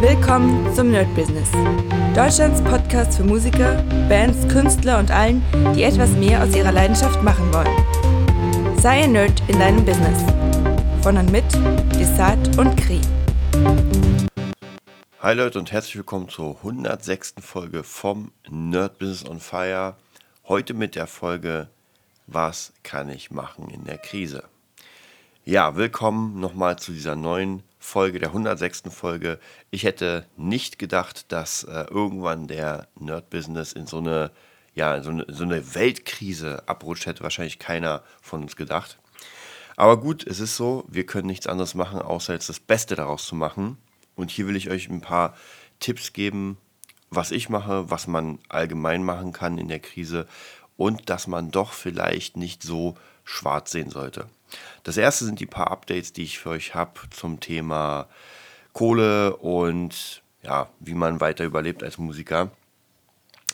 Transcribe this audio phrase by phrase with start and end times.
[0.00, 1.50] Willkommen zum Nerd Business.
[2.14, 5.42] Deutschlands Podcast für Musiker, Bands, Künstler und allen,
[5.74, 8.78] die etwas mehr aus ihrer Leidenschaft machen wollen.
[8.78, 10.22] Sei ein Nerd in deinem Business.
[11.02, 11.44] Von und mit
[11.98, 13.00] Desart und Kri.
[15.20, 17.34] Hi Leute und herzlich willkommen zur 106.
[17.40, 19.96] Folge vom Nerd Business on Fire.
[20.46, 21.70] Heute mit der Folge
[22.28, 24.44] Was kann ich machen in der Krise?
[25.44, 28.82] Ja, willkommen nochmal zu dieser neuen Folge, der 106.
[28.90, 29.40] Folge.
[29.70, 34.30] Ich hätte nicht gedacht, dass äh, irgendwann der Nerd-Business in so eine,
[34.74, 38.98] ja, so eine, so eine Weltkrise abrutscht, hätte wahrscheinlich keiner von uns gedacht.
[39.76, 43.26] Aber gut, es ist so, wir können nichts anderes machen, außer jetzt das Beste daraus
[43.26, 43.78] zu machen.
[44.16, 45.34] Und hier will ich euch ein paar
[45.80, 46.58] Tipps geben,
[47.08, 50.26] was ich mache, was man allgemein machen kann in der Krise
[50.76, 54.26] und dass man doch vielleicht nicht so schwarz sehen sollte.
[54.82, 58.08] Das erste sind die paar Updates, die ich für euch habe zum Thema
[58.72, 62.50] Kohle und ja, wie man weiter überlebt als Musiker.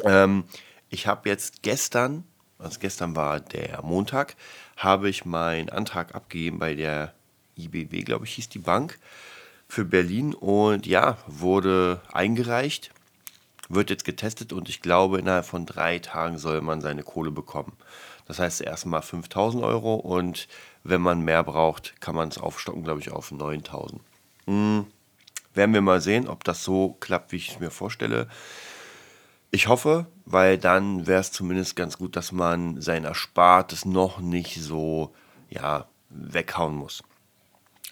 [0.03, 0.45] Ähm,
[0.91, 2.25] ich habe jetzt gestern,
[2.59, 4.37] also gestern war der Montag,
[4.77, 7.15] habe ich meinen Antrag abgegeben bei der
[7.57, 8.99] IBW, glaube ich, hieß die Bank
[9.69, 12.91] für Berlin und ja, wurde eingereicht,
[13.69, 17.73] wird jetzt getestet und ich glaube, innerhalb von drei Tagen soll man seine Kohle bekommen.
[18.27, 20.49] Das heißt erstmal 5000 Euro und
[20.83, 24.01] wenn man mehr braucht, kann man es aufstocken, glaube ich, auf 9000.
[24.47, 24.87] Hm,
[25.55, 28.29] werden wir mal sehen, ob das so klappt, wie ich es mir vorstelle.
[29.51, 34.61] Ich hoffe, weil dann wäre es zumindest ganz gut, dass man sein Erspartes noch nicht
[34.61, 35.15] so
[35.49, 37.03] ja, weghauen muss.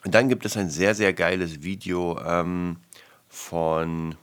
[0.05, 2.79] Und dann gibt es ein sehr, sehr geiles Video ähm,
[3.29, 4.17] von,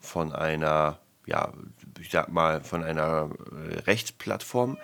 [0.00, 1.52] von einer, ja,
[1.98, 4.78] ich sag mal, von einer äh, Rechtsplattform,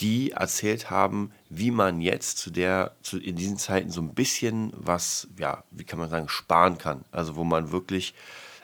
[0.00, 4.72] die erzählt haben, wie man jetzt zu der, zu, in diesen Zeiten so ein bisschen
[4.74, 7.04] was, ja, wie kann man sagen, sparen kann.
[7.12, 8.14] Also wo man wirklich,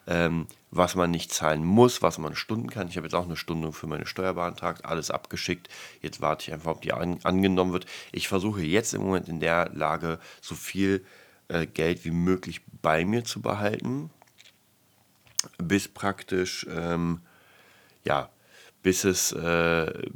[0.06, 2.88] ähm, was man nicht zahlen muss, was man stunden kann.
[2.88, 5.68] Ich habe jetzt auch eine Stunde für meine Steuer beantragt, alles abgeschickt.
[6.02, 7.86] Jetzt warte ich einfach, ob die an, angenommen wird.
[8.12, 11.04] Ich versuche jetzt im Moment in der Lage, so viel
[11.48, 14.10] äh, Geld wie möglich bei mir zu behalten,
[15.58, 17.20] bis praktisch, ähm,
[18.04, 18.30] ja,
[18.82, 20.10] bis es, äh,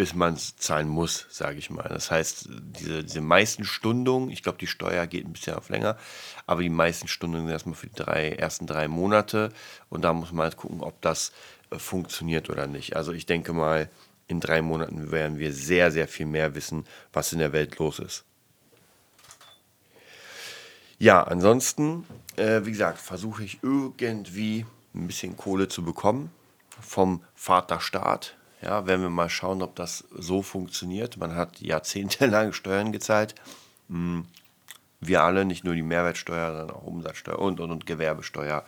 [0.00, 1.86] bis man es zahlen muss, sage ich mal.
[1.86, 5.98] Das heißt, diese, diese meisten Stundungen, ich glaube, die Steuer geht ein bisschen auf länger,
[6.46, 9.52] aber die meisten Stundungen sind erstmal für die drei, ersten drei Monate
[9.90, 11.32] und da muss man halt gucken, ob das
[11.70, 12.96] äh, funktioniert oder nicht.
[12.96, 13.90] Also ich denke mal,
[14.26, 17.98] in drei Monaten werden wir sehr, sehr viel mehr wissen, was in der Welt los
[17.98, 18.24] ist.
[20.98, 22.06] Ja, ansonsten,
[22.36, 26.30] äh, wie gesagt, versuche ich irgendwie ein bisschen Kohle zu bekommen
[26.80, 31.16] vom Vaterstaat ja, werden wir mal schauen, ob das so funktioniert.
[31.16, 33.34] Man hat jahrzehntelang Steuern gezahlt.
[33.88, 34.26] Hm,
[35.00, 38.64] wir alle, nicht nur die Mehrwertsteuer, sondern auch Umsatzsteuer und, und, und Gewerbesteuer,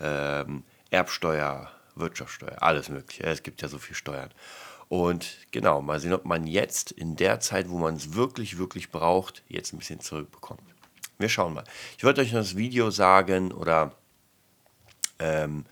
[0.00, 3.24] ähm, Erbsteuer, Wirtschaftssteuer, alles Mögliche.
[3.24, 4.30] Es gibt ja so viel Steuern.
[4.88, 8.90] Und genau, mal sehen, ob man jetzt in der Zeit, wo man es wirklich, wirklich
[8.90, 10.60] braucht, jetzt ein bisschen zurückbekommt.
[11.18, 11.64] Wir schauen mal.
[11.96, 13.92] Ich wollte euch noch das Video sagen oder
[15.18, 15.64] ähm,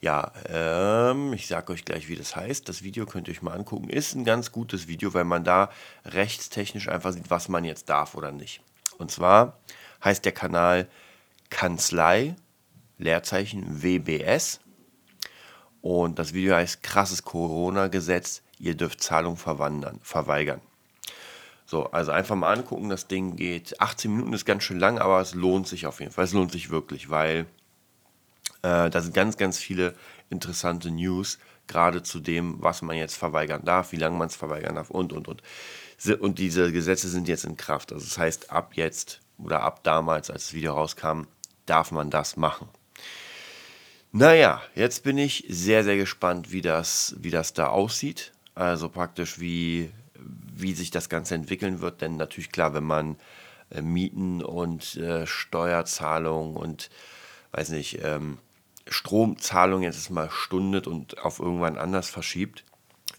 [0.00, 2.68] ja, ähm, ich sage euch gleich, wie das heißt.
[2.68, 3.90] Das Video könnt ihr euch mal angucken.
[3.90, 5.70] Ist ein ganz gutes Video, weil man da
[6.04, 8.60] rechtstechnisch einfach sieht, was man jetzt darf oder nicht.
[8.98, 9.58] Und zwar
[10.04, 10.88] heißt der Kanal
[11.50, 12.36] Kanzlei,
[12.98, 14.60] Leerzeichen WBS.
[15.80, 20.60] Und das Video heißt Krasses Corona-Gesetz, ihr dürft Zahlung verweigern.
[21.66, 25.20] So, also einfach mal angucken, das Ding geht 18 Minuten, ist ganz schön lang, aber
[25.20, 26.24] es lohnt sich auf jeden Fall.
[26.24, 27.46] Es lohnt sich wirklich, weil
[28.62, 29.94] äh, da sind ganz, ganz viele
[30.30, 34.74] interessante News, gerade zu dem, was man jetzt verweigern darf, wie lange man es verweigern
[34.74, 35.42] darf und, und, und.
[36.20, 37.92] Und diese Gesetze sind jetzt in Kraft.
[37.92, 41.22] Also das heißt, ab jetzt oder ab damals, als das Video rauskam,
[41.66, 42.68] darf man das machen.
[44.10, 48.32] Naja, jetzt bin ich sehr, sehr gespannt, wie das, wie das da aussieht.
[48.54, 52.00] Also praktisch, wie, wie sich das Ganze entwickeln wird.
[52.00, 53.16] Denn natürlich klar, wenn man
[53.70, 56.90] äh, Mieten und äh, Steuerzahlungen und
[57.52, 58.38] weiß nicht, ähm,
[58.88, 62.64] Stromzahlung jetzt mal stundet und auf irgendwann anders verschiebt,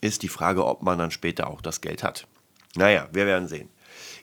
[0.01, 2.27] ist die Frage, ob man dann später auch das Geld hat.
[2.75, 3.69] Naja, wir werden sehen.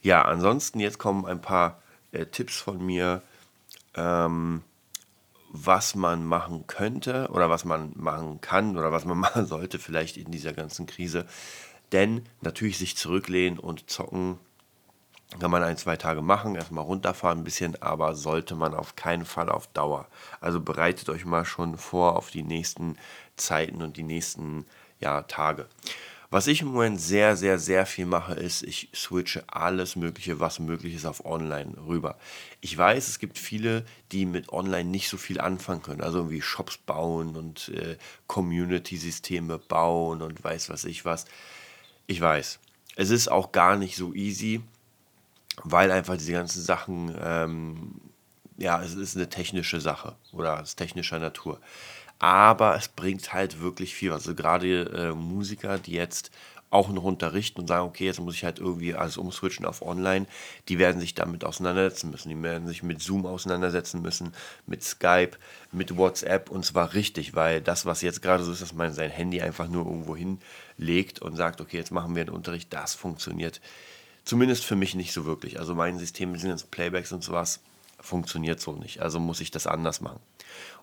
[0.02, 1.82] Ja, ansonsten jetzt kommen ein paar
[2.12, 3.22] äh, Tipps von mir,
[3.94, 4.62] ähm,
[5.50, 10.16] was man machen könnte oder was man machen kann oder was man machen sollte vielleicht
[10.16, 11.26] in dieser ganzen Krise.
[11.92, 14.38] Denn natürlich sich zurücklehnen und zocken
[15.38, 19.24] kann man ein, zwei Tage machen, erstmal runterfahren ein bisschen, aber sollte man auf keinen
[19.24, 20.06] Fall auf Dauer.
[20.40, 22.96] Also bereitet euch mal schon vor auf die nächsten
[23.36, 24.66] Zeiten und die nächsten
[25.00, 25.66] ja, Tage.
[26.28, 30.58] Was ich im Moment sehr, sehr, sehr viel mache, ist, ich switche alles Mögliche, was
[30.58, 32.18] möglich ist, auf Online rüber.
[32.60, 36.00] Ich weiß, es gibt viele, die mit Online nicht so viel anfangen können.
[36.00, 37.96] Also irgendwie Shops bauen und äh,
[38.26, 41.26] Community-Systeme bauen und weiß was ich was.
[42.08, 42.58] Ich weiß.
[42.96, 44.62] Es ist auch gar nicht so easy,
[45.64, 48.00] weil einfach diese ganzen Sachen, ähm,
[48.56, 51.60] ja, es ist eine technische Sache oder es ist technischer Natur
[52.18, 54.12] aber es bringt halt wirklich viel.
[54.12, 56.30] Also gerade äh, Musiker, die jetzt
[56.68, 60.26] auch noch unterrichten und sagen, okay, jetzt muss ich halt irgendwie alles umswitchen auf online,
[60.68, 62.28] die werden sich damit auseinandersetzen müssen.
[62.28, 64.32] Die werden sich mit Zoom auseinandersetzen müssen,
[64.66, 65.32] mit Skype,
[65.70, 69.10] mit WhatsApp und zwar richtig, weil das, was jetzt gerade so ist, dass man sein
[69.10, 73.60] Handy einfach nur irgendwo hinlegt und sagt, okay, jetzt machen wir den Unterricht, das funktioniert
[74.26, 75.58] zumindest für mich nicht so wirklich.
[75.58, 77.60] Also mein System sind jetzt Playbacks und sowas,
[77.98, 79.00] funktioniert so nicht.
[79.00, 80.20] Also muss ich das anders machen.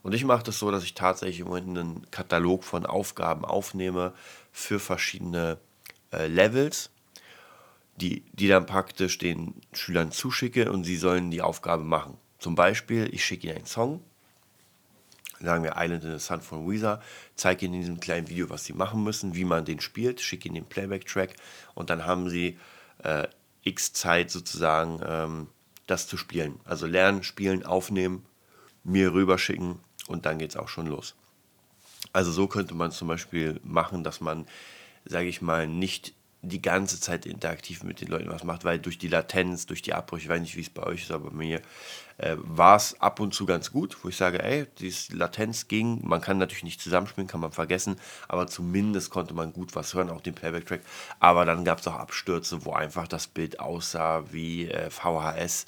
[0.02, 4.14] Und ich mache das so, dass ich tatsächlich im Moment einen Katalog von Aufgaben aufnehme
[4.52, 5.60] für verschiedene
[6.12, 6.90] äh, Levels,
[7.98, 12.18] die, die dann praktisch den Schülern zuschicke und sie sollen die Aufgabe machen.
[12.40, 14.02] Zum Beispiel, ich schicke ihnen einen Song,
[15.40, 17.02] sagen wir Island in the Sun von Weezer,
[17.36, 20.48] zeige ihnen in diesem kleinen Video, was sie machen müssen, wie man den spielt, schicke
[20.48, 21.36] ihnen den Playback-Track
[21.76, 22.58] und dann haben sie
[23.00, 23.28] äh,
[23.64, 25.48] x Zeit sozusagen, ähm,
[25.88, 26.60] das zu spielen.
[26.66, 28.26] Also lernen, spielen, aufnehmen,
[28.84, 31.16] mir rüberschicken und dann geht es auch schon los.
[32.12, 34.46] Also so könnte man zum Beispiel machen, dass man,
[35.06, 36.14] sage ich mal, nicht
[36.46, 39.94] die ganze Zeit interaktiv mit den Leuten was macht, weil durch die Latenz, durch die
[39.94, 41.62] Abbrüche, ich weiß nicht, wie es bei euch ist, aber bei mir
[42.18, 46.02] äh, war es ab und zu ganz gut, wo ich sage, ey, diese Latenz ging,
[46.04, 47.96] man kann natürlich nicht zusammenspielen, kann man vergessen,
[48.28, 50.82] aber zumindest konnte man gut was hören, auch den Playback-Track,
[51.22, 55.66] aber dann gab es auch Abstürze, wo einfach das Bild aussah wie äh, VHS,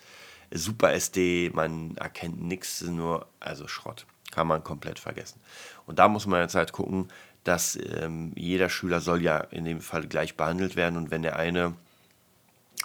[0.51, 5.39] Super SD, man erkennt nichts, nur, also Schrott, kann man komplett vergessen.
[5.87, 7.09] Und da muss man jetzt halt gucken,
[7.45, 11.37] dass ähm, jeder Schüler soll ja in dem Fall gleich behandelt werden und wenn der
[11.37, 11.73] eine,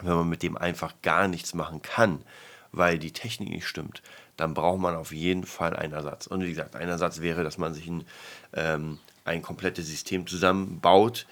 [0.02, 2.22] wenn man mit dem einfach gar nichts machen kann,
[2.70, 4.02] weil die Technik nicht stimmt,
[4.36, 6.26] dann braucht man auf jeden Fall einen Ersatz.
[6.26, 8.04] Und wie gesagt, ein Ersatz wäre, dass man sich ein,
[8.52, 11.26] ähm, ein komplettes System zusammenbaut,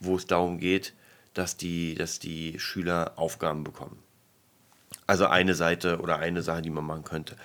[0.00, 0.92] wo es darum geht,
[1.32, 3.98] dass die, dass die Schüler Aufgaben bekommen.
[5.06, 7.36] Also eine Seite oder eine Sache, die man machen könnte.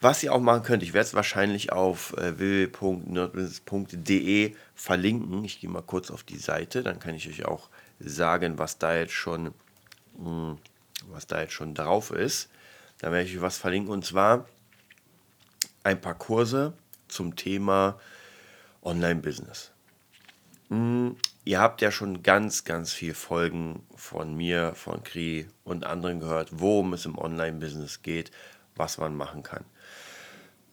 [0.00, 5.44] Was ihr auch machen könnt, ich werde es wahrscheinlich auf äh, www.nerdbusiness.de verlinken.
[5.44, 7.68] Ich gehe mal kurz auf die Seite, dann kann ich euch auch
[8.00, 9.54] sagen, was da jetzt schon,
[10.18, 10.58] mh, hm,
[11.10, 12.50] was da jetzt schon drauf ist.
[12.98, 14.46] Da werde ich euch was verlinken und zwar
[15.82, 16.72] ein paar Kurse
[17.08, 18.00] zum Thema
[18.82, 19.72] Online-Business.
[20.68, 26.20] Hm, ihr habt ja schon ganz, ganz viele Folgen von mir, von Kri und anderen
[26.20, 28.30] gehört, worum es im Online-Business geht,
[28.76, 29.64] was man machen kann.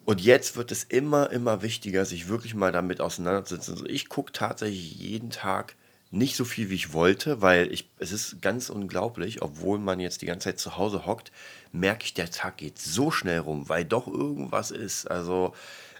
[0.06, 3.76] Und jetzt wird es immer, immer wichtiger, sich wirklich mal damit auseinanderzusetzen.
[3.76, 5.76] Also ich gucke tatsächlich jeden Tag
[6.10, 10.22] nicht so viel, wie ich wollte, weil ich, es ist ganz unglaublich, obwohl man jetzt
[10.22, 11.32] die ganze Zeit zu Hause hockt,
[11.72, 15.10] merke ich, der Tag geht so schnell rum, weil doch irgendwas ist.
[15.10, 15.54] Also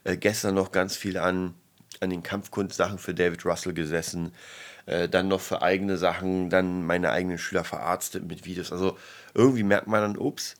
[0.04, 1.54] äh, gestern noch ganz viel an
[2.00, 4.34] an den Kampfkunstsachen für David Russell gesessen,
[4.86, 8.72] äh, dann noch für eigene Sachen, dann meine eigenen Schüler verarztet mit Videos.
[8.72, 8.98] Also
[9.34, 10.56] irgendwie merkt man dann, ups,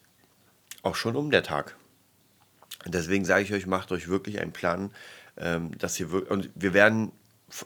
[0.84, 1.76] auch schon um der Tag.
[2.86, 4.92] Deswegen sage ich euch, macht euch wirklich einen Plan,
[5.38, 7.12] ähm, dass ihr wirklich, und wir werden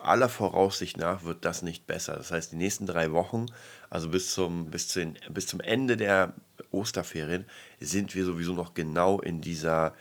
[0.02, 2.16] aller Voraussicht nach wird das nicht besser.
[2.16, 3.46] Das heißt, die nächsten drei Wochen,
[3.90, 6.34] also bis zum, bis, zu den, bis zum Ende der
[6.72, 7.46] Osterferien,
[7.80, 9.94] sind wir sowieso noch genau in dieser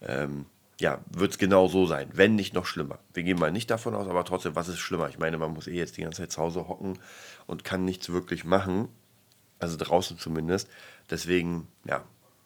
[0.00, 0.46] ähm,
[0.80, 2.98] ja, wird es genau so sein, wenn nicht noch schlimmer.
[3.12, 5.08] Wir gehen mal nicht davon aus, aber trotzdem, was ist schlimmer?
[5.10, 6.98] Ich meine, man muss eh jetzt die ganze Zeit zu Hause hocken
[7.46, 8.88] und kann nichts wirklich machen,
[9.58, 10.68] also draußen zumindest.
[11.10, 12.02] Deswegen, ja,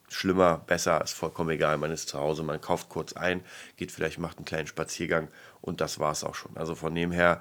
[0.08, 1.78] schlimmer, besser, ist vollkommen egal.
[1.78, 3.42] Man ist zu Hause, man kauft kurz ein,
[3.76, 5.28] geht vielleicht, macht einen kleinen Spaziergang
[5.61, 6.56] und das war es auch schon.
[6.56, 7.40] Also von dem her,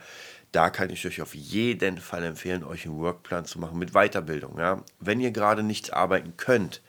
[0.52, 4.58] da kann ich euch auf jeden Fall empfehlen, euch einen Workplan zu machen mit Weiterbildung.
[4.58, 4.84] Ja?
[5.00, 6.82] Wenn ihr gerade nichts arbeiten könnt,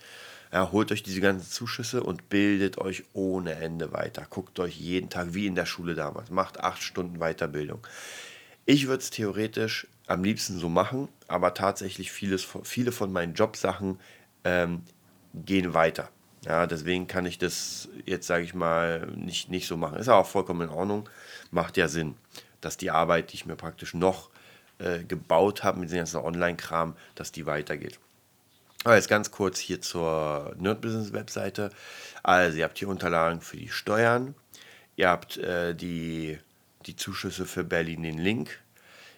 [0.53, 4.25] ja, holt euch diese ganzen Zuschüsse und bildet euch ohne Ende weiter.
[4.31, 7.85] Guckt euch jeden Tag, wie in der Schule damals, macht acht Stunden Weiterbildung.
[8.65, 13.99] Ich würde es theoretisch am liebsten so machen, aber tatsächlich vieles, viele von meinen Jobsachen
[14.45, 14.83] ähm,
[15.35, 16.09] gehen weiter.
[16.45, 19.99] Ja, deswegen kann ich das jetzt, sage ich mal, nicht, nicht so machen.
[19.99, 21.09] Ist auch vollkommen in Ordnung,
[21.51, 22.17] macht ja Sinn,
[22.61, 24.31] dass die Arbeit, die ich mir praktisch noch
[24.79, 27.99] äh, gebaut habe mit dem ganzen Online-Kram, dass die weitergeht.
[28.85, 31.71] Aber jetzt ganz kurz hier zur Nerd Business Webseite.
[32.23, 34.35] Also, ihr habt hier Unterlagen für die Steuern.
[34.97, 36.39] Ihr habt äh, die,
[36.85, 38.61] die Zuschüsse für Berlin, den Link.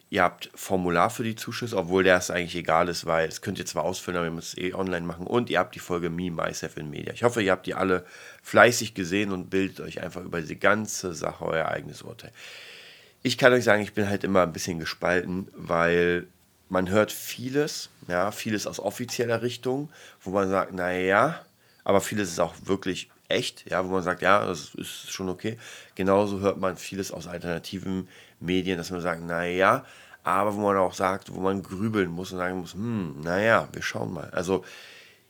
[0.08, 3.58] Ihr habt Formular für die Zuschüsse, obwohl der es eigentlich egal ist, weil es könnt
[3.58, 5.26] ihr zwar ausfüllen, aber ihr müsst es eh online machen.
[5.26, 7.12] Und ihr habt die Folge Me, Myself in Media.
[7.12, 8.04] Ich hoffe, ihr habt die alle
[8.42, 12.30] fleißig gesehen und bildet euch einfach über diese ganze Sache euer eigenes Urteil.
[13.25, 16.28] ich kann euch sagen, ich bin halt immer ein bisschen gespalten, weil
[16.68, 19.90] man hört vieles, ja, vieles aus offizieller Richtung,
[20.22, 21.44] wo man sagt, naja,
[21.82, 25.58] aber vieles ist auch wirklich echt, ja, wo man sagt, ja, das ist schon okay.
[25.94, 28.08] Genauso hört man vieles aus alternativen
[28.40, 29.85] Medien, dass man sagt, naja,
[30.23, 33.83] aber wo man auch sagt, wo man grübeln muss und sagen muss, hm, naja, wir
[33.83, 34.31] schauen mal.
[34.31, 34.64] Also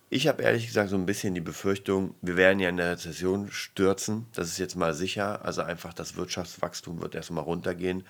[0.09, 3.51] ich habe ehrlich gesagt so ein bisschen die Befürchtung, wir werden ja in der Rezession
[3.51, 4.27] stürzen.
[4.35, 5.45] Das ist jetzt mal sicher.
[5.45, 8.07] Also einfach das Wirtschaftswachstum wird erstmal runtergehen.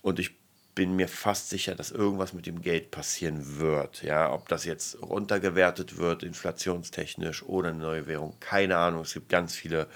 [0.00, 0.36] Und ich
[0.74, 4.02] bin mir fast sicher, dass irgendwas mit dem Geld passieren wird.
[4.02, 9.02] Ja, ob das jetzt runtergewertet wird, inflationstechnisch oder eine neue Währung, keine Ahnung.
[9.02, 9.88] Es gibt ganz viele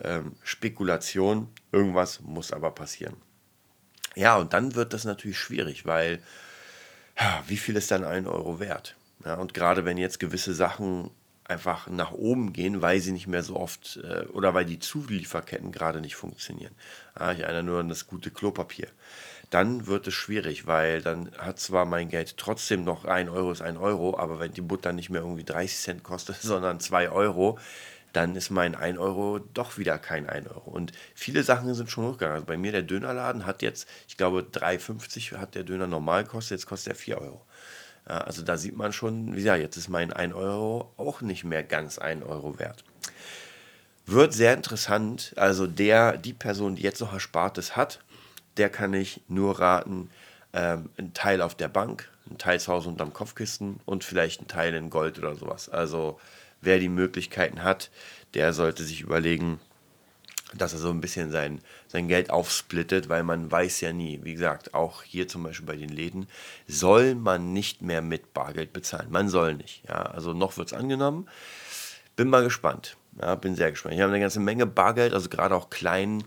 [0.00, 1.48] ähm, Spekulationen.
[1.72, 3.16] Irgendwas muss aber passieren.
[4.14, 6.20] Ja, und dann wird das natürlich schwierig, weil
[7.46, 8.96] wie viel ist dann ein Euro wert?
[9.24, 11.10] Ja, und gerade wenn jetzt gewisse Sachen
[11.44, 15.72] einfach nach oben gehen, weil sie nicht mehr so oft äh, oder weil die Zulieferketten
[15.72, 16.74] gerade nicht funktionieren.
[17.18, 18.88] Ja, ich erinnere nur an das gute Klopapier.
[19.50, 23.60] Dann wird es schwierig, weil dann hat zwar mein Geld trotzdem noch ein Euro ist
[23.60, 27.58] ein Euro, aber wenn die Butter nicht mehr irgendwie 30 Cent kostet, sondern zwei Euro,
[28.14, 30.70] dann ist mein 1 Euro doch wieder kein 1 Euro.
[30.70, 32.34] Und viele Sachen sind schon hochgegangen.
[32.34, 36.58] Also bei mir der Dönerladen hat jetzt, ich glaube 3,50 hat der Döner normal gekostet,
[36.58, 37.44] jetzt kostet er 4 Euro.
[38.08, 41.44] Ja, also da sieht man schon, wie gesagt, jetzt ist mein 1 Euro auch nicht
[41.44, 42.84] mehr ganz 1 Euro wert.
[44.06, 45.32] Wird sehr interessant.
[45.36, 48.00] Also der, die Person, die jetzt noch Erspartes hat,
[48.58, 50.10] der kann ich nur raten,
[50.52, 54.48] ähm, ein Teil auf der Bank, ein Teil zu Hause unterm Kopfkissen und vielleicht ein
[54.48, 55.68] Teil in Gold oder sowas.
[55.68, 56.20] Also
[56.64, 57.90] wer die Möglichkeiten hat,
[58.34, 59.60] der sollte sich überlegen,
[60.56, 64.34] dass er so ein bisschen sein, sein Geld aufsplittet, weil man weiß ja nie, wie
[64.34, 66.28] gesagt, auch hier zum Beispiel bei den Läden,
[66.66, 69.08] soll man nicht mehr mit Bargeld bezahlen.
[69.10, 69.82] Man soll nicht.
[69.88, 71.28] Ja, also noch wird es angenommen.
[72.16, 72.96] Bin mal gespannt.
[73.20, 73.94] Ja, bin sehr gespannt.
[73.94, 76.24] Ich habe eine ganze Menge Bargeld, also gerade auch klein,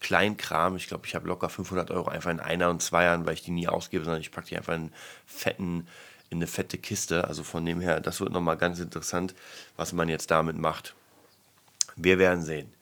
[0.00, 0.76] Kleinkram.
[0.76, 3.42] Ich glaube, ich habe locker 500 Euro einfach in einer und zwei Jahren, weil ich
[3.42, 4.92] die nie ausgebe, sondern ich packe die einfach in
[5.26, 5.86] fetten
[6.30, 7.26] in eine fette Kiste.
[7.26, 9.34] Also von dem her, das wird nochmal ganz interessant,
[9.76, 10.94] was man jetzt damit macht.
[11.96, 12.72] Wir werden sehen.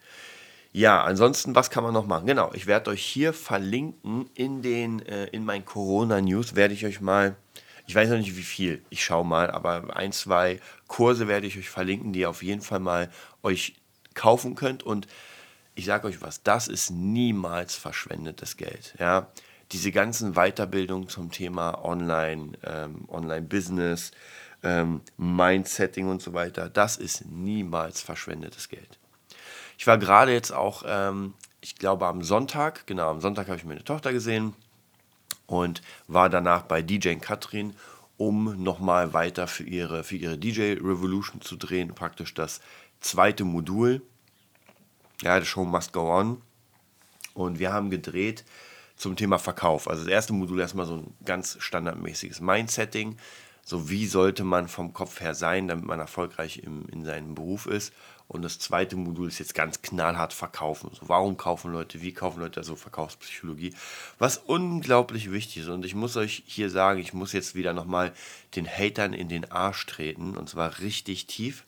[0.73, 2.27] Ja, ansonsten, was kann man noch machen?
[2.27, 7.01] Genau, ich werde euch hier verlinken in den, äh, in meinen Corona-News, werde ich euch
[7.01, 7.35] mal,
[7.87, 11.57] ich weiß noch nicht wie viel, ich schaue mal, aber ein, zwei Kurse werde ich
[11.57, 13.09] euch verlinken, die ihr auf jeden Fall mal
[13.41, 13.75] euch
[14.13, 15.07] kaufen könnt und
[15.73, 18.93] ich sage euch was, das ist niemals verschwendetes Geld.
[18.99, 19.31] Ja,
[19.71, 24.11] diese ganzen Weiterbildungen zum Thema Online, ähm, Online-Business,
[24.63, 28.97] ähm, Mindsetting und so weiter, das ist niemals verschwendetes Geld.
[29.77, 33.65] Ich war gerade jetzt auch, ähm, ich glaube am Sonntag, genau, am Sonntag habe ich
[33.65, 34.53] meine Tochter gesehen
[35.45, 37.73] und war danach bei DJ Katrin,
[38.17, 42.61] um nochmal weiter für ihre, für ihre DJ Revolution zu drehen, praktisch das
[42.99, 44.01] zweite Modul.
[45.21, 46.41] Ja, the show must go on.
[47.35, 48.43] Und wir haben gedreht
[48.97, 49.87] zum Thema Verkauf.
[49.87, 53.17] Also das erste Modul erstmal so ein ganz standardmäßiges Mindsetting.
[53.63, 57.65] So wie sollte man vom Kopf her sein, damit man erfolgreich im, in seinem Beruf
[57.65, 57.93] ist.
[58.29, 60.89] Und das zweite Modul ist jetzt ganz knallhart verkaufen.
[60.93, 63.73] So, warum kaufen Leute, wie kaufen Leute, also Verkaufspsychologie.
[64.19, 65.69] Was unglaublich wichtig ist.
[65.69, 68.13] Und ich muss euch hier sagen, ich muss jetzt wieder nochmal
[68.55, 70.35] den Hatern in den Arsch treten.
[70.35, 71.63] Und zwar richtig tief.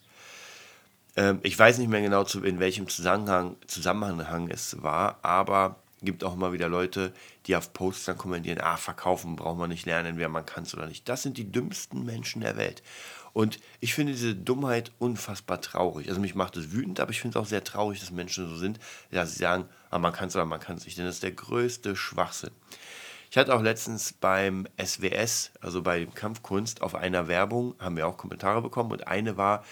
[1.15, 6.33] Ähm, ich weiß nicht mehr genau, in welchem Zusammenhang, Zusammenhang es war, aber gibt auch
[6.33, 7.13] immer wieder Leute,
[7.45, 10.87] die auf Posts dann kommentieren, ah, verkaufen braucht man nicht lernen, wer man kann oder
[10.87, 11.07] nicht.
[11.09, 12.83] Das sind die dümmsten Menschen der Welt.
[13.33, 16.09] Und ich finde diese Dummheit unfassbar traurig.
[16.09, 18.55] Also mich macht es wütend, aber ich finde es auch sehr traurig, dass Menschen so
[18.55, 18.79] sind,
[19.11, 20.97] dass sie sagen, ah, man kann es oder man kann es nicht.
[20.97, 22.51] Denn das ist der größte Schwachsinn.
[23.31, 28.17] Ich hatte auch letztens beim SWS, also bei Kampfkunst, auf einer Werbung, haben wir auch
[28.17, 29.63] Kommentare bekommen und eine war,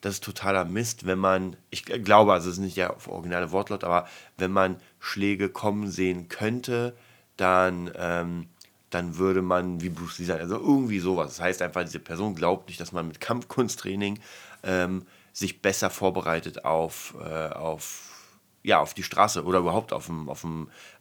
[0.00, 3.84] das ist totaler Mist, wenn man, ich glaube, also es ist nicht der originale Wortlaut,
[3.84, 6.96] aber wenn man Schläge kommen sehen könnte,
[7.36, 8.48] dann, ähm,
[8.90, 10.40] dann würde man wie Bruce Lee sein.
[10.40, 11.36] Also irgendwie sowas.
[11.36, 14.20] Das heißt einfach, diese Person glaubt nicht, dass man mit Kampfkunsttraining
[14.62, 20.28] ähm, sich besser vorbereitet auf, äh, auf, ja, auf die Straße oder überhaupt auf einen
[20.28, 20.46] auf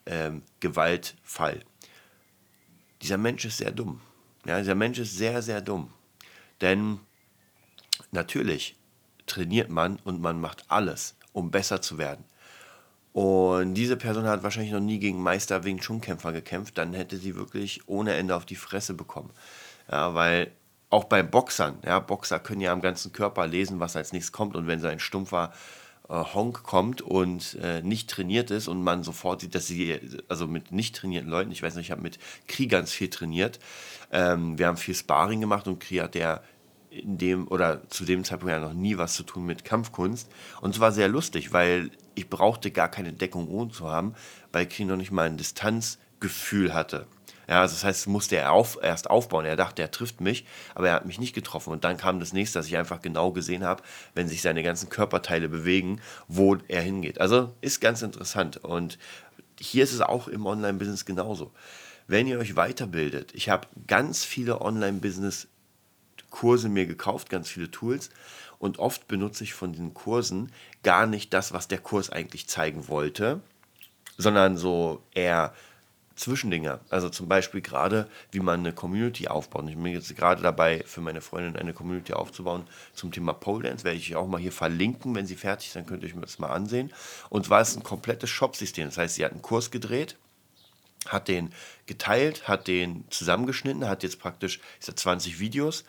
[0.05, 1.61] ähm, Gewaltfall.
[3.01, 4.01] Dieser Mensch ist sehr dumm.
[4.45, 5.91] Ja, dieser Mensch ist sehr, sehr dumm.
[6.61, 6.99] Denn
[8.11, 8.75] natürlich
[9.25, 12.23] trainiert man und man macht alles, um besser zu werden.
[13.13, 17.15] Und diese Person hat wahrscheinlich noch nie gegen Meister Wing Chun Kämpfer gekämpft, dann hätte
[17.15, 19.29] sie wirklich ohne Ende auf die Fresse bekommen.
[19.89, 20.51] Ja, weil
[20.89, 24.55] auch bei Boxern, ja, Boxer können ja am ganzen Körper lesen, was als nächstes kommt.
[24.55, 25.53] Und wenn so ein stumpfer
[26.09, 30.47] äh, Honk kommt und äh, nicht trainiert ist und man sofort sieht, dass sie, also
[30.47, 33.59] mit nicht trainierten Leuten, ich weiß nicht, ich habe mit Kriegern viel trainiert.
[34.11, 36.43] Ähm, wir haben viel Sparring gemacht und Krieg hat der
[36.95, 40.31] in dem oder zu dem Zeitpunkt ja noch nie was zu tun mit Kampfkunst.
[40.61, 44.15] Und es war sehr lustig, weil ich brauchte gar keine Deckung ohne zu haben,
[44.51, 47.07] weil Krieg noch nicht mal ein Distanzgefühl hatte.
[47.47, 49.45] Ja, also das heißt, musste er auf, erst aufbauen.
[49.45, 51.71] Er dachte, er trifft mich, aber er hat mich nicht getroffen.
[51.71, 53.83] Und dann kam das nächste, dass ich einfach genau gesehen habe,
[54.15, 57.21] wenn sich seine ganzen Körperteile bewegen, wo er hingeht.
[57.21, 58.57] Also ist ganz interessant.
[58.57, 58.97] Und
[59.59, 61.51] hier ist es auch im Online-Business genauso.
[62.07, 64.61] Wenn ihr euch weiterbildet, ich habe ganz viele
[66.35, 68.09] Online-Business-Kurse mir gekauft, ganz viele Tools.
[68.59, 70.51] Und oft benutze ich von den Kursen
[70.83, 73.41] gar nicht das, was der Kurs eigentlich zeigen wollte,
[74.17, 75.53] sondern so eher
[76.15, 76.79] Zwischendinger.
[76.89, 79.67] Also zum Beispiel gerade, wie man eine Community aufbaut.
[79.67, 83.83] Ich bin jetzt gerade dabei, für meine Freundin eine Community aufzubauen zum Thema Pole Dance.
[83.83, 86.39] Werde ich auch mal hier verlinken, wenn sie fertig ist, dann könnt ihr euch das
[86.39, 86.93] mal ansehen.
[87.29, 88.85] Und zwar ist es ein komplettes Shop-System.
[88.85, 90.15] Das heißt, sie hat einen Kurs gedreht,
[91.05, 91.51] hat den
[91.85, 95.83] geteilt, hat den zusammengeschnitten, hat jetzt praktisch ich sag, 20 Videos.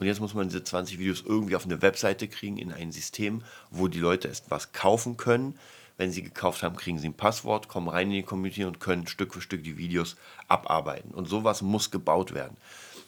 [0.00, 3.42] Und jetzt muss man diese 20 Videos irgendwie auf eine Webseite kriegen, in ein System,
[3.70, 5.54] wo die Leute etwas kaufen können
[6.00, 9.06] wenn sie gekauft haben, kriegen sie ein Passwort, kommen rein in die Community und können
[9.06, 10.16] Stück für Stück die Videos
[10.48, 11.10] abarbeiten.
[11.10, 12.56] Und sowas muss gebaut werden.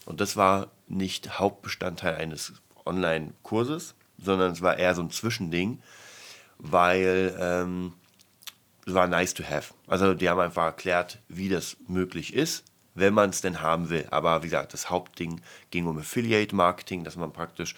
[0.05, 2.53] Und das war nicht Hauptbestandteil eines
[2.85, 5.81] Online-Kurses, sondern es war eher so ein Zwischending,
[6.59, 7.95] weil ähm,
[8.87, 9.73] es war nice to have.
[9.87, 12.63] Also die haben einfach erklärt, wie das möglich ist,
[12.95, 14.07] wenn man es denn haben will.
[14.11, 17.75] Aber wie gesagt, das Hauptding ging um Affiliate-Marketing, dass man praktisch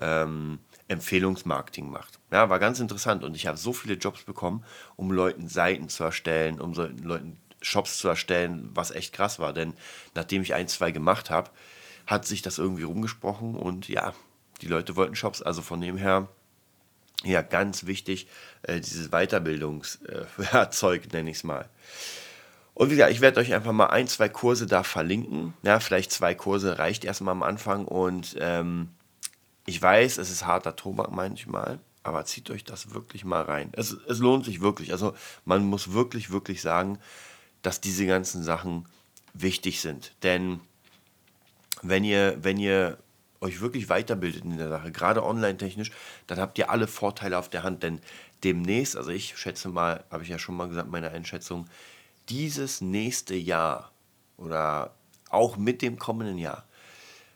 [0.00, 2.18] ähm, Empfehlungsmarketing macht.
[2.30, 4.64] Ja, war ganz interessant und ich habe so viele Jobs bekommen,
[4.96, 9.74] um Leuten Seiten zu erstellen, um Leuten Shops zu erstellen, was echt krass war, denn
[10.14, 11.50] nachdem ich ein, zwei gemacht habe,
[12.06, 14.14] hat sich das irgendwie rumgesprochen und ja,
[14.62, 16.28] die Leute wollten Shops, also von dem her,
[17.22, 18.28] ja, ganz wichtig,
[18.62, 21.68] äh, dieses Weiterbildungszeug, äh, nenne ich es mal.
[22.74, 25.54] Und wie gesagt, ich werde euch einfach mal ein, zwei Kurse da verlinken.
[25.62, 28.88] Ja, vielleicht zwei Kurse reicht erstmal am Anfang und ähm,
[29.66, 33.70] ich weiß, es ist harter Tobak manchmal, aber zieht euch das wirklich mal rein.
[33.72, 34.92] Es, es lohnt sich wirklich.
[34.92, 36.98] Also man muss wirklich, wirklich sagen,
[37.62, 38.86] dass diese ganzen Sachen
[39.34, 40.14] wichtig sind.
[40.22, 40.60] Denn
[41.82, 42.98] wenn ihr, wenn ihr
[43.40, 45.90] euch wirklich weiterbildet in der Sache, gerade online-technisch,
[46.26, 47.82] dann habt ihr alle Vorteile auf der Hand.
[47.82, 48.00] Denn
[48.44, 51.66] demnächst, also ich schätze mal, habe ich ja schon mal gesagt, meine Einschätzung,
[52.30, 53.90] dieses nächste Jahr
[54.36, 54.94] oder
[55.30, 56.64] auch mit dem kommenden Jahr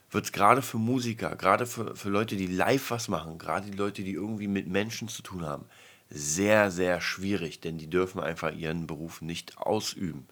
[0.09, 3.77] wird es gerade für Musiker, gerade für, für Leute, die live was machen, gerade die
[3.77, 5.65] Leute, die irgendwie mit Menschen zu tun haben,
[6.09, 10.27] sehr, sehr schwierig, denn die dürfen einfach ihren Beruf nicht ausüben.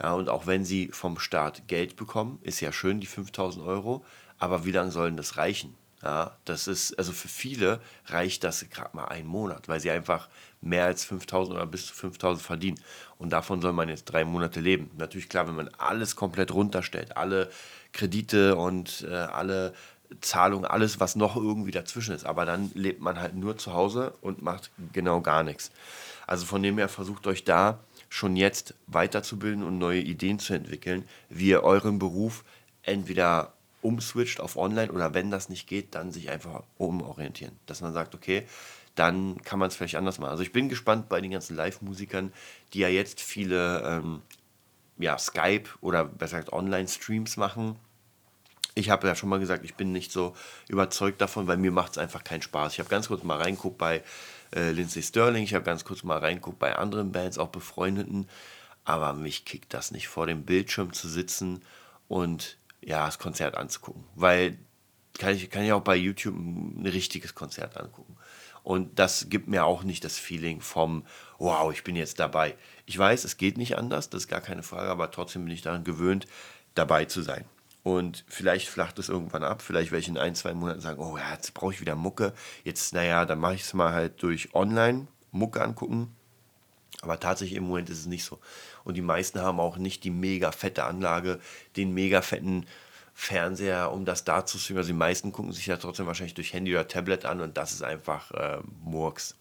[0.00, 4.04] Ja, und auch wenn sie vom Staat Geld bekommen, ist ja schön, die 5000 Euro,
[4.38, 5.74] aber wie lange sollen das reichen?
[6.02, 10.28] Ja, das ist, also für viele reicht das gerade mal einen Monat, weil sie einfach
[10.60, 12.80] mehr als 5000 oder bis zu 5000 verdienen.
[13.18, 14.90] Und davon soll man jetzt drei Monate leben.
[14.96, 17.50] Natürlich klar, wenn man alles komplett runterstellt, alle
[17.92, 19.74] Kredite und äh, alle
[20.20, 22.24] Zahlungen, alles, was noch irgendwie dazwischen ist.
[22.24, 25.72] Aber dann lebt man halt nur zu Hause und macht genau gar nichts.
[26.26, 31.04] Also von dem her versucht euch da schon jetzt weiterzubilden und neue Ideen zu entwickeln,
[31.28, 32.44] wie ihr euren Beruf
[32.82, 33.52] entweder
[33.82, 37.56] umswitcht auf online oder wenn das nicht geht, dann sich einfach umorientieren.
[37.66, 38.46] Dass man sagt, okay,
[38.94, 40.30] dann kann man es vielleicht anders machen.
[40.30, 42.32] Also ich bin gespannt bei den ganzen Live-Musikern,
[42.72, 44.22] die ja jetzt viele ähm,
[44.98, 47.76] ja, Skype oder besser gesagt Online-Streams machen.
[48.74, 50.34] Ich habe ja schon mal gesagt, ich bin nicht so
[50.68, 52.72] überzeugt davon, weil mir macht es einfach keinen Spaß.
[52.72, 54.02] Ich habe ganz kurz mal reinguckt bei
[54.54, 58.28] äh, Lindsay Sterling, ich habe ganz kurz mal reinguckt bei anderen Bands, auch befreundeten,
[58.84, 61.62] aber mich kickt das nicht, vor dem Bildschirm zu sitzen
[62.08, 64.04] und ja, das Konzert anzugucken.
[64.14, 64.58] Weil
[65.18, 68.16] kann ich, kann ich auch bei YouTube ein richtiges Konzert angucken.
[68.62, 71.04] Und das gibt mir auch nicht das Feeling vom,
[71.38, 72.56] wow, ich bin jetzt dabei.
[72.86, 75.62] Ich weiß, es geht nicht anders, das ist gar keine Frage, aber trotzdem bin ich
[75.62, 76.26] daran gewöhnt,
[76.74, 77.44] dabei zu sein.
[77.82, 81.16] Und vielleicht flacht es irgendwann ab, vielleicht werde ich in ein, zwei Monaten sagen, oh
[81.16, 82.34] ja, jetzt brauche ich wieder Mucke.
[82.62, 86.14] Jetzt, naja, dann mache ich es mal halt durch online Mucke angucken.
[87.02, 88.38] Aber tatsächlich im Moment ist es nicht so.
[88.84, 91.38] Und die meisten haben auch nicht die mega fette Anlage,
[91.76, 92.66] den mega fetten
[93.14, 94.78] Fernseher, um das da zu streamen.
[94.78, 97.72] Also die meisten gucken sich ja trotzdem wahrscheinlich durch Handy oder Tablet an und das
[97.72, 99.36] ist einfach äh, Murks.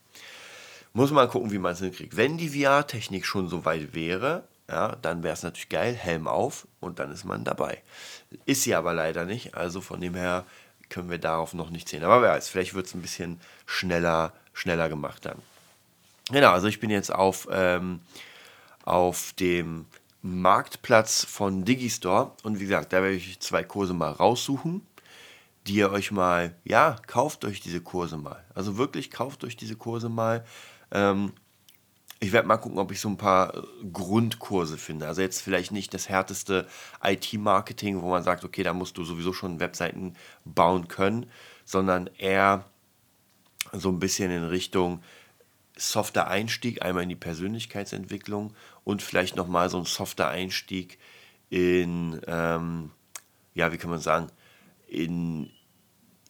[0.93, 2.17] Muss man gucken, wie man es hinkriegt.
[2.17, 6.67] Wenn die VR-Technik schon so weit wäre, ja, dann wäre es natürlich geil, Helm auf
[6.79, 7.81] und dann ist man dabei.
[8.45, 10.45] Ist sie aber leider nicht, also von dem her
[10.89, 12.03] können wir darauf noch nicht sehen.
[12.03, 15.41] Aber wer weiß, vielleicht wird es ein bisschen schneller, schneller gemacht dann.
[16.29, 18.01] Genau, also ich bin jetzt auf, ähm,
[18.83, 19.85] auf dem
[20.21, 22.31] Marktplatz von Digistore.
[22.43, 24.85] Und wie gesagt, da werde ich zwei Kurse mal raussuchen,
[25.67, 28.43] die ihr euch mal, ja, kauft euch diese Kurse mal.
[28.53, 30.43] Also wirklich kauft euch diese Kurse mal.
[30.91, 31.31] Ähm,
[32.19, 33.61] ich werde mal gucken, ob ich so ein paar äh,
[33.93, 35.07] Grundkurse finde.
[35.07, 36.67] Also jetzt vielleicht nicht das härteste
[37.03, 41.27] IT-Marketing, wo man sagt, okay, da musst du sowieso schon Webseiten bauen können,
[41.63, 42.65] sondern eher
[43.71, 45.03] so ein bisschen in Richtung
[45.77, 50.97] softer Einstieg, einmal in die Persönlichkeitsentwicklung und vielleicht nochmal so ein softer Einstieg
[51.49, 52.91] in, ähm,
[53.53, 54.27] ja, wie kann man sagen,
[54.87, 55.49] in,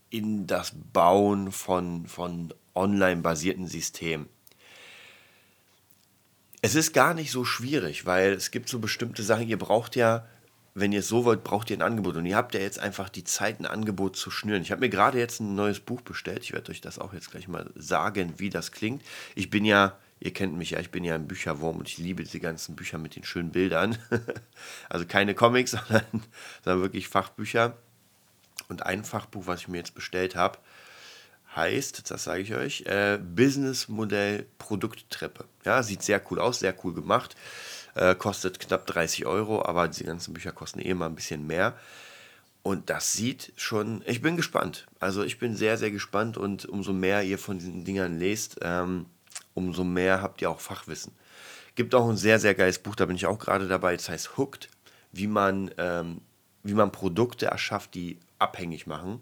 [0.10, 4.30] in das Bauen von, von online-basierten Systemen.
[6.62, 10.28] Es ist gar nicht so schwierig, weil es gibt so bestimmte Sachen, ihr braucht ja
[10.80, 12.18] wenn ihr es so wollt, braucht ihr ein Angebot.
[12.18, 14.62] Und ihr habt ja jetzt einfach die Zeit, ein Angebot zu schnüren.
[14.62, 16.44] Ich habe mir gerade jetzt ein neues Buch bestellt.
[16.44, 19.02] Ich werde euch das auch jetzt gleich mal sagen, wie das klingt.
[19.34, 22.24] Ich bin ja, ihr kennt mich ja, ich bin ja ein Bücherwurm und ich liebe
[22.24, 23.98] diese ganzen Bücher mit den schönen Bildern.
[24.90, 26.06] also keine Comics, sondern,
[26.64, 27.76] sondern wirklich Fachbücher.
[28.70, 30.60] Und ein Fachbuch, was ich mir jetzt bestellt habe,
[31.56, 35.46] heißt, das sage ich euch, äh, Businessmodell Produkttreppe.
[35.66, 37.36] Ja, sieht sehr cool aus, sehr cool gemacht.
[37.98, 41.76] Äh, kostet knapp 30 Euro, aber diese ganzen Bücher kosten eh mal ein bisschen mehr.
[42.62, 44.86] Und das sieht schon, ich bin gespannt.
[45.00, 49.08] Also ich bin sehr, sehr gespannt und umso mehr ihr von diesen Dingern lest, ähm,
[49.56, 51.12] umso mehr habt ihr auch Fachwissen.
[51.74, 54.38] Gibt auch ein sehr, sehr geiles Buch, da bin ich auch gerade dabei, das heißt
[54.38, 54.70] Hooked,
[55.12, 56.22] wie man, ähm,
[56.62, 59.22] wie man Produkte erschafft, die abhängig machen.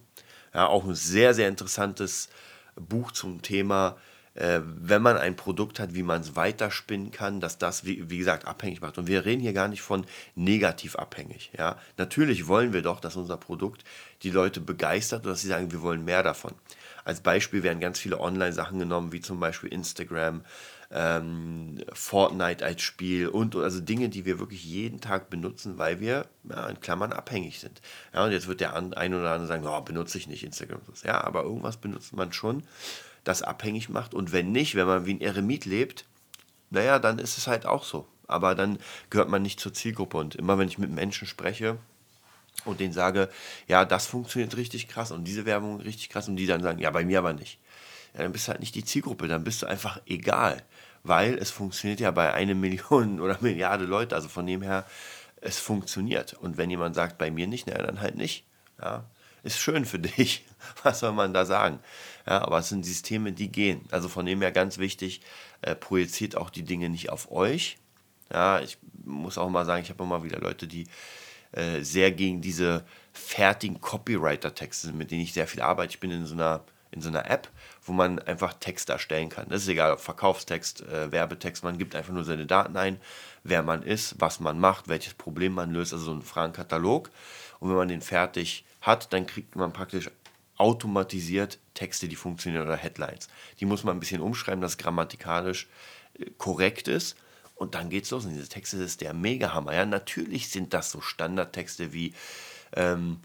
[0.54, 2.28] Ja, auch ein sehr, sehr interessantes
[2.76, 3.96] Buch zum Thema,
[4.36, 8.18] äh, wenn man ein Produkt hat, wie man es weiterspinnen kann, dass das, wie, wie,
[8.18, 8.98] gesagt, abhängig macht.
[8.98, 11.52] Und wir reden hier gar nicht von negativ abhängig.
[11.58, 11.78] Ja?
[11.98, 13.84] Natürlich wollen wir doch, dass unser Produkt
[14.24, 16.54] die Leute begeistert und dass sie sagen, wir wollen mehr davon.
[17.06, 20.42] Als Beispiel werden ganz viele Online-Sachen genommen, wie zum Beispiel Instagram,
[20.92, 26.28] ähm, Fortnite als Spiel und also Dinge, die wir wirklich jeden Tag benutzen, weil wir
[26.50, 27.82] ja, in Klammern abhängig sind.
[28.14, 30.82] Ja, und jetzt wird der ein oder andere sagen, oh, benutze ich nicht Instagram.
[31.04, 32.64] Ja, aber irgendwas benutzt man schon
[33.26, 34.14] das abhängig macht.
[34.14, 36.06] Und wenn nicht, wenn man wie ein Eremit lebt,
[36.70, 38.08] naja, dann ist es halt auch so.
[38.28, 40.18] Aber dann gehört man nicht zur Zielgruppe.
[40.18, 41.78] Und immer wenn ich mit Menschen spreche
[42.64, 43.30] und denen sage,
[43.68, 46.90] ja, das funktioniert richtig krass und diese Werbung richtig krass und die dann sagen, ja,
[46.92, 47.60] bei mir aber nicht.
[48.14, 50.64] Ja, dann bist du halt nicht die Zielgruppe, dann bist du einfach egal.
[51.04, 54.16] Weil es funktioniert ja bei einer Million oder Milliarde Leute.
[54.16, 54.86] Also von dem her,
[55.42, 56.34] es funktioniert.
[56.34, 58.46] Und wenn jemand sagt, bei mir nicht, naja, dann halt nicht.
[58.82, 59.06] Ja,
[59.44, 60.46] ist schön für dich.
[60.84, 61.80] Was soll man da sagen?
[62.28, 63.82] Ja, aber es sind Systeme, die gehen.
[63.92, 65.22] Also von dem her ganz wichtig,
[65.62, 67.78] äh, projiziert auch die Dinge nicht auf euch.
[68.34, 70.88] Ja, ich muss auch mal sagen, ich habe immer wieder Leute, die
[71.52, 72.84] äh, sehr gegen diese
[73.14, 75.92] fertigen Copywriter-Texte sind, mit denen ich sehr viel arbeite.
[75.92, 76.64] Ich bin in so einer
[76.96, 77.50] in so einer App,
[77.84, 79.48] wo man einfach Text erstellen kann.
[79.50, 83.00] Das ist egal, ob Verkaufstext, äh, Werbetext, man gibt einfach nur seine Daten ein,
[83.44, 87.10] wer man ist, was man macht, welches Problem man löst, also so ein Fragenkatalog.
[87.60, 90.10] Und wenn man den fertig hat, dann kriegt man praktisch
[90.58, 93.28] automatisiert Texte, die funktionieren oder Headlines.
[93.60, 95.68] Die muss man ein bisschen umschreiben, dass grammatikalisch
[96.20, 97.16] äh, korrekt ist.
[97.56, 98.26] Und dann geht's los.
[98.26, 99.74] Und diese Texte ist der Mega-Hammer.
[99.74, 102.14] Ja, natürlich sind das so Standardtexte wie
[102.74, 103.20] ähm,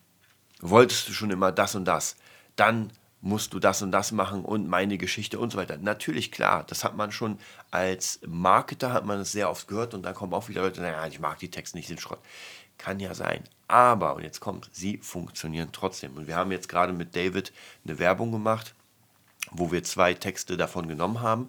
[0.60, 2.16] wolltest du schon immer das und das,
[2.56, 5.76] dann musst du das und das machen und meine Geschichte und so weiter.
[5.76, 7.38] Natürlich, klar, das hat man schon
[7.70, 11.06] als Marketer, hat man es sehr oft gehört und dann kommen auch wieder Leute, naja,
[11.06, 12.20] ich mag die Texte nicht, sind Schrott.
[12.78, 13.44] Kann ja sein.
[13.70, 16.16] Aber, und jetzt kommt, sie funktionieren trotzdem.
[16.16, 17.52] Und wir haben jetzt gerade mit David
[17.84, 18.74] eine Werbung gemacht,
[19.52, 21.48] wo wir zwei Texte davon genommen haben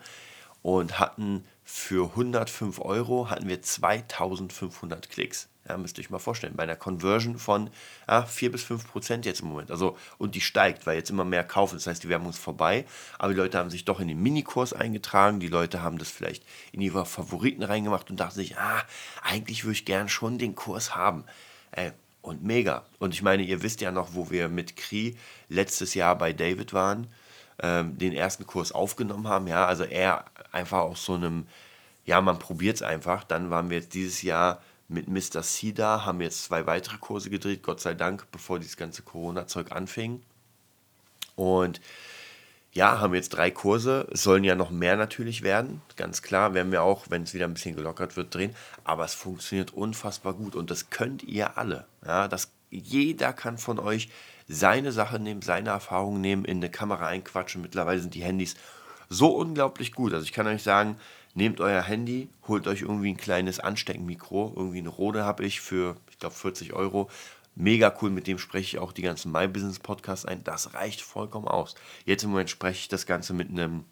[0.62, 5.49] und hatten für 105 Euro hatten wir 2500 Klicks.
[5.67, 7.71] Ja, müsst ihr euch mal vorstellen, bei einer Conversion von
[8.07, 9.71] ja, 4 bis 5 Prozent jetzt im Moment.
[9.71, 11.77] Also, und die steigt, weil jetzt immer mehr kaufen.
[11.77, 12.86] Das heißt, die Werbung ist vorbei.
[13.17, 15.39] Aber die Leute haben sich doch in den Minikurs eingetragen.
[15.39, 18.84] Die Leute haben das vielleicht in ihre Favoriten reingemacht und dachten sich, ah,
[19.23, 21.23] eigentlich würde ich gern schon den Kurs haben.
[21.71, 22.86] Ey, und mega.
[22.99, 25.17] Und ich meine, ihr wisst ja noch, wo wir mit Kri
[25.49, 27.07] letztes Jahr bei David waren,
[27.62, 29.47] ähm, den ersten Kurs aufgenommen haben.
[29.47, 31.47] Ja, also er einfach aus so einem,
[32.05, 33.23] ja, man probiert es einfach.
[33.23, 35.41] Dann waren wir jetzt dieses Jahr mit Mr.
[35.41, 39.71] C da, haben jetzt zwei weitere Kurse gedreht, Gott sei Dank, bevor dieses ganze Corona-Zeug
[39.71, 40.21] anfing.
[41.36, 41.79] Und
[42.73, 46.71] ja, haben jetzt drei Kurse, es sollen ja noch mehr natürlich werden, ganz klar, werden
[46.71, 50.55] wir auch, wenn es wieder ein bisschen gelockert wird, drehen, aber es funktioniert unfassbar gut
[50.55, 51.86] und das könnt ihr alle.
[52.05, 54.10] Ja, das, jeder kann von euch
[54.47, 57.62] seine Sache nehmen, seine Erfahrungen nehmen, in eine Kamera einquatschen.
[57.62, 58.55] Mittlerweile sind die Handys
[59.10, 60.13] so unglaublich gut.
[60.13, 60.97] Also ich kann euch sagen,
[61.34, 65.97] nehmt euer Handy, holt euch irgendwie ein kleines Ansteckmikro, irgendwie eine Rode habe ich für,
[66.10, 67.10] ich glaube, 40 Euro.
[67.55, 70.43] Mega cool, mit dem spreche ich auch die ganzen My Business Podcasts ein.
[70.43, 71.75] Das reicht vollkommen aus.
[72.05, 73.83] Jetzt im Moment spreche ich das Ganze mit einem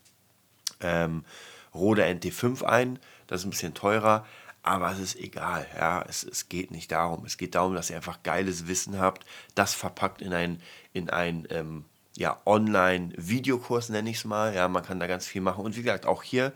[0.80, 1.26] ähm,
[1.74, 3.00] Rode NT5 ein.
[3.28, 4.26] Das ist ein bisschen teurer,
[4.64, 5.68] aber es ist egal.
[5.78, 7.26] Ja, es, es geht nicht darum.
[7.26, 10.62] Es geht darum, dass ihr einfach geiles Wissen habt, das verpackt in ein,
[10.94, 14.56] in ein ähm, ja, Online-Videokurs, nenne ich es mal.
[14.56, 15.66] Ja, man kann da ganz viel machen.
[15.66, 16.54] Und wie gesagt, auch hier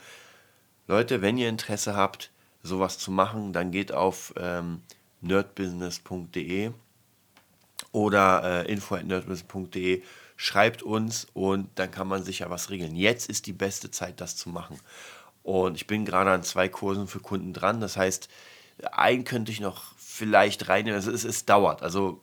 [0.87, 4.81] Leute, wenn ihr Interesse habt, sowas zu machen, dann geht auf ähm,
[5.21, 6.71] nerdbusiness.de
[7.93, 10.03] oder äh, info.nerdbusiness.de
[10.35, 12.97] schreibt uns und dann kann man sicher was regeln.
[12.97, 14.77] Jetzt ist die beste Zeit, das zu machen.
[15.43, 17.79] Und ich bin gerade an zwei Kursen für Kunden dran.
[17.79, 18.29] Das heißt,
[18.91, 20.95] einen könnte ich noch vielleicht reinnehmen.
[20.95, 21.83] Also es, es dauert.
[21.83, 22.21] Also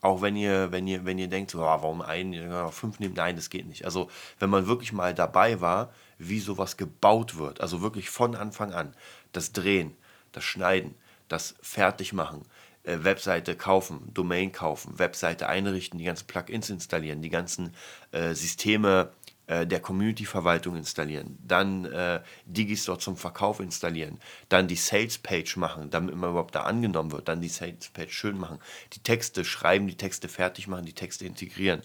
[0.00, 3.36] auch wenn ihr, wenn ihr, wenn ihr denkt, so, oh, warum einen, fünf nehmen, nein,
[3.36, 3.84] das geht nicht.
[3.84, 8.74] Also wenn man wirklich mal dabei war, wie sowas gebaut wird, also wirklich von Anfang
[8.74, 8.94] an,
[9.32, 9.96] das Drehen,
[10.32, 10.94] das Schneiden,
[11.28, 12.42] das Fertigmachen,
[12.84, 17.74] Webseite kaufen, Domain kaufen, Webseite einrichten, die ganzen Plugins installieren, die ganzen
[18.12, 19.10] äh, Systeme
[19.46, 24.18] äh, der Community-Verwaltung installieren, dann äh, Digistore zum Verkauf installieren,
[24.48, 28.58] dann die Sales-Page machen, damit man überhaupt da angenommen wird, dann die Sales-Page schön machen,
[28.94, 31.82] die Texte schreiben, die Texte fertig machen, die Texte integrieren,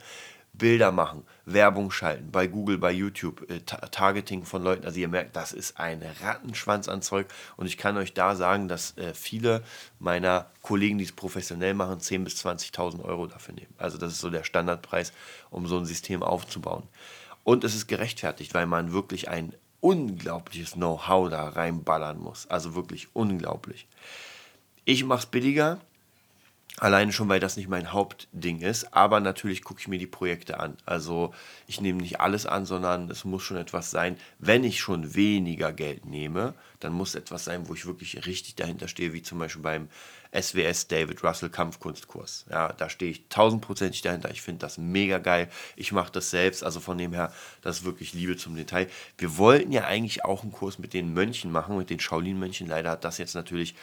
[0.60, 4.86] Bilder machen, Werbung schalten, bei Google, bei YouTube, äh, Targeting von Leuten.
[4.86, 7.26] Also ihr merkt, das ist ein Rattenschwanz an Zeug.
[7.58, 9.64] Und ich kann euch da sagen, dass äh, viele
[9.98, 13.74] meiner Kollegen, die es professionell machen, 10.000 bis 20.000 Euro dafür nehmen.
[13.80, 15.12] Also das ist so der Standardpreis,
[15.50, 16.84] um so ein System aufzubauen.
[17.44, 22.46] Und es ist gerechtfertigt, weil man wirklich ein unglaubliches Know-how da reinballern muss.
[22.48, 23.88] Also wirklich unglaublich.
[24.86, 25.80] Ich mache es billiger,
[26.80, 28.94] Alleine schon, weil das nicht mein Hauptding ist.
[28.94, 30.78] Aber natürlich gucke ich mir die Projekte an.
[30.86, 31.34] Also
[31.68, 34.18] ich nehme nicht alles an, sondern es muss schon etwas sein.
[34.40, 38.88] Wenn ich schon weniger Geld nehme, dann muss etwas sein, wo ich wirklich richtig dahinter
[38.88, 39.90] stehe, wie zum Beispiel beim
[40.34, 42.46] SWS David Russell Kampfkunstkurs.
[42.50, 44.32] Ja, da stehe ich tausendprozentig dahinter.
[44.32, 45.50] Ich finde das mega geil.
[45.76, 46.64] Ich mache das selbst.
[46.64, 48.88] Also von dem her, das ist wirklich Liebe zum Detail.
[49.18, 52.68] Wir wollten ja eigentlich auch einen Kurs mit den Mönchen machen, mit den Shaolin-Mönchen.
[52.68, 53.76] Leider hat das jetzt natürlich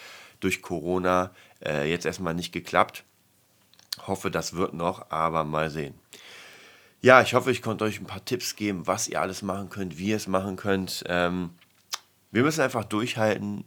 [0.47, 1.33] durch Corona
[1.65, 3.03] äh, jetzt erstmal nicht geklappt.
[4.07, 5.95] Hoffe, das wird noch, aber mal sehen.
[7.01, 9.99] Ja, ich hoffe, ich konnte euch ein paar Tipps geben, was ihr alles machen könnt,
[9.99, 11.03] wie ihr es machen könnt.
[11.09, 11.51] Ähm,
[12.31, 13.65] wir müssen einfach durchhalten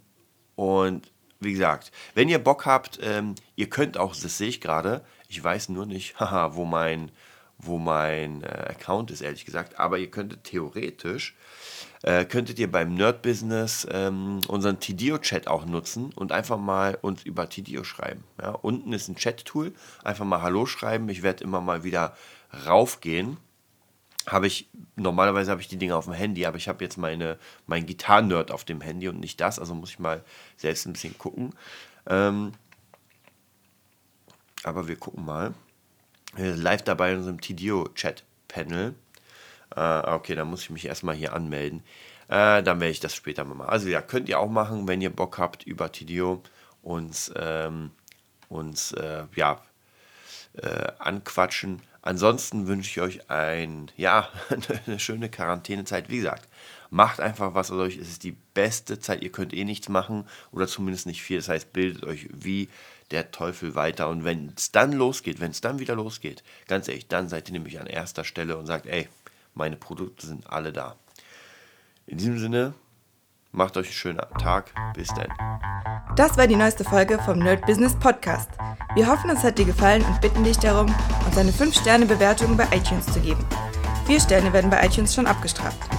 [0.56, 1.12] und
[1.42, 5.44] wie gesagt, wenn ihr Bock habt, ähm, ihr könnt auch, das sehe ich gerade, ich
[5.44, 7.12] weiß nur nicht, haha, wo mein,
[7.60, 11.36] wo mein äh, Account ist, ehrlich gesagt, aber ihr könntet theoretisch
[12.02, 17.24] äh, könntet ihr beim Nerd Business ähm, unseren Tidio-Chat auch nutzen und einfach mal uns
[17.24, 18.24] über Tidio schreiben.
[18.42, 21.10] Ja, unten ist ein Chat-Tool, einfach mal Hallo schreiben.
[21.10, 22.16] Ich werde immer mal wieder
[22.66, 23.38] raufgehen.
[24.28, 27.38] Habe ich, normalerweise habe ich die Dinge auf dem Handy, aber ich habe jetzt meine,
[27.68, 30.24] mein Gitarren-Nerd auf dem Handy und nicht das, also muss ich mal
[30.56, 31.54] selbst ein bisschen gucken.
[32.08, 32.54] Ähm,
[34.64, 35.54] aber wir gucken mal.
[36.38, 38.94] Live dabei in unserem Tidio-Chat-Panel.
[39.76, 41.84] Äh, okay, dann muss ich mich erstmal hier anmelden.
[42.28, 43.70] Äh, dann werde ich das später mal machen.
[43.70, 46.44] Also ja, könnt ihr auch machen, wenn ihr Bock habt, über Tidio
[46.84, 47.92] uns, ähm,
[48.50, 49.62] uns äh, ja,
[50.54, 51.82] äh, anquatschen.
[52.02, 54.30] Ansonsten wünsche ich euch ein, ja,
[54.86, 56.10] eine schöne Quarantänezeit.
[56.10, 56.48] Wie gesagt,
[56.90, 57.98] macht einfach was aus euch.
[57.98, 59.22] Es ist die beste Zeit.
[59.22, 61.38] Ihr könnt eh nichts machen oder zumindest nicht viel.
[61.38, 62.70] Das heißt, bildet euch wie
[63.12, 64.10] der Teufel weiter.
[64.10, 67.54] Und wenn es dann losgeht, wenn es dann wieder losgeht, ganz ehrlich, dann seid ihr
[67.54, 69.08] nämlich an erster Stelle und sagt, ey,
[69.54, 70.96] meine Produkte sind alle da.
[72.08, 72.74] In diesem Sinne,
[73.52, 74.74] macht euch einen schönen Tag.
[74.94, 75.30] Bis dann.
[76.16, 78.50] Das war die neueste Folge vom Nerd Business Podcast.
[78.96, 80.94] Wir hoffen, es hat dir gefallen und bitten dich darum,
[81.26, 83.46] uns eine 5-Sterne-Bewertung bei iTunes zu geben.
[84.06, 85.99] Vier Sterne werden bei iTunes schon abgestraft.